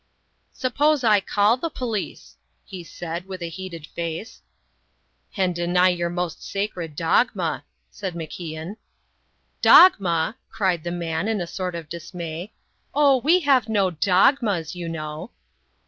[0.53, 4.41] "Suppose I call the police?" he said, with a heated face.
[5.37, 8.77] "And deny your most sacred dogma," said MacIan.
[9.61, 12.51] "Dogma!" cried the man, in a sort of dismay.
[12.95, 15.29] "Oh, we have no dogmas, you know!"